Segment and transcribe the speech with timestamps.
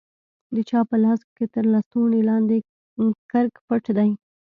[0.55, 2.57] د چا په لاس کښې تر لستوڼي لاندې
[3.31, 4.09] کرک پټ دى.